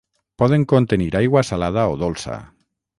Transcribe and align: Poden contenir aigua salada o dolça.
Poden 0.43 0.63
contenir 0.71 1.11
aigua 1.21 1.47
salada 1.53 1.87
o 1.95 1.97
dolça. 2.07 2.45